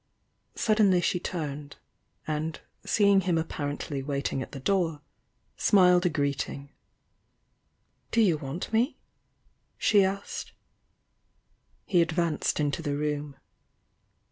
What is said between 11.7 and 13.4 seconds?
He advanced into the room.